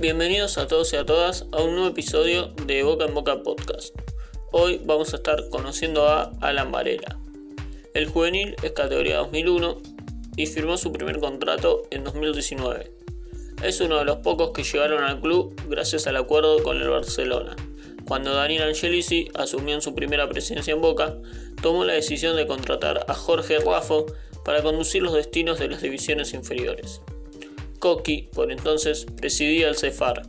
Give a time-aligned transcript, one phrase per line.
[0.00, 3.94] Bienvenidos a todos y a todas a un nuevo episodio de Boca en Boca Podcast.
[4.50, 7.18] Hoy vamos a estar conociendo a Alan Varela.
[7.92, 9.76] El juvenil es categoría 2001
[10.38, 12.90] y firmó su primer contrato en 2019.
[13.62, 17.54] Es uno de los pocos que llegaron al club gracias al acuerdo con el Barcelona.
[18.08, 21.18] Cuando Daniel Angelici asumió en su primera presencia en Boca,
[21.60, 24.06] tomó la decisión de contratar a Jorge Raffo
[24.46, 27.02] para conducir los destinos de las divisiones inferiores.
[27.80, 30.22] Coqui, por entonces, presidía el CEFAR,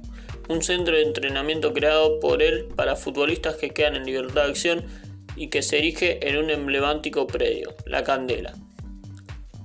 [0.50, 4.86] un centro de entrenamiento creado por él para futbolistas que quedan en libertad de acción
[5.36, 8.54] y que se erige en un emblemático predio, La Candela.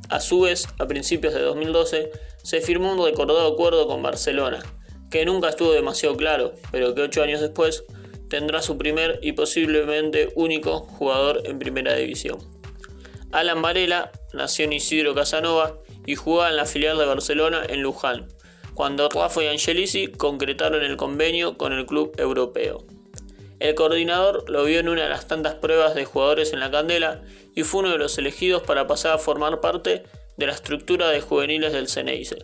[0.09, 2.10] A su vez, a principios de 2012,
[2.42, 4.62] se firmó un recordado acuerdo con Barcelona,
[5.10, 7.84] que nunca estuvo demasiado claro, pero que ocho años después
[8.28, 12.38] tendrá su primer y posiblemente único jugador en primera división.
[13.32, 18.29] Alan Varela nació en Isidro Casanova y jugaba en la filial de Barcelona en Luján,
[18.74, 22.85] cuando Rafa y Angelici concretaron el convenio con el club europeo.
[23.59, 27.23] El coordinador lo vio en una de las tantas pruebas de jugadores en la Candela
[27.54, 30.04] y fue uno de los elegidos para pasar a formar parte
[30.37, 32.37] de la estructura de juveniles del Ceneice.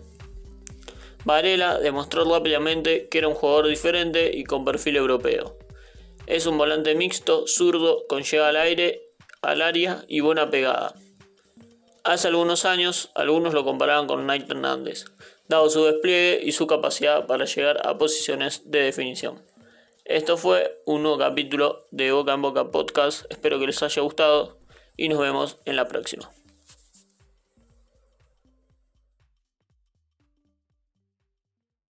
[1.25, 5.57] Varela demostró rápidamente que era un jugador diferente y con perfil europeo.
[6.27, 9.03] Es un volante mixto, zurdo, con llegada al aire,
[9.43, 10.95] al área y buena pegada.
[12.05, 15.05] Hace algunos años, algunos lo comparaban con Knight Hernández,
[15.47, 19.41] dado su despliegue y su capacidad para llegar a posiciones de definición.
[20.05, 24.59] Esto fue un nuevo capítulo de Boca en Boca Podcast, espero que les haya gustado
[24.97, 26.29] y nos vemos en la próxima.